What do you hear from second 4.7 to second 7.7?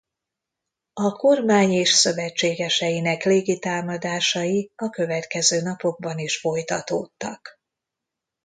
a következő napokban is folytatódtak.